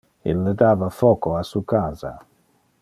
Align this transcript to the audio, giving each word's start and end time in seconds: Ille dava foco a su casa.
Ille 0.31 0.53
dava 0.61 0.87
foco 1.01 1.37
a 1.43 1.43
su 1.51 1.63
casa. 1.75 2.15